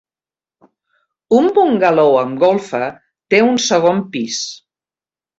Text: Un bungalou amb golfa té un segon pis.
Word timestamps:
Un 1.39 1.49
bungalou 1.57 2.17
amb 2.21 2.41
golfa 2.43 2.87
té 3.33 3.41
un 3.49 3.59
segon 3.67 4.01
pis. 4.17 4.39